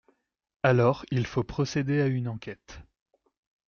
Alors 0.63 1.05
il 1.11 1.27
faut 1.27 1.43
procéder 1.43 2.01
à 2.01 2.07
une 2.07 2.27
enquête. 2.27 2.79